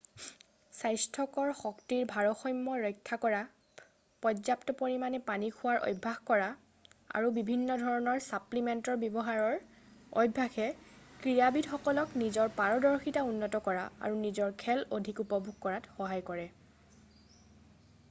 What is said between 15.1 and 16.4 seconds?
উপভোগ কৰাত সহায়